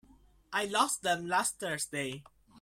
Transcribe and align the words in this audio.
I 0.51 0.65
lost 0.65 1.03
them 1.03 1.27
last 1.27 1.59
Thursday. 1.59 2.23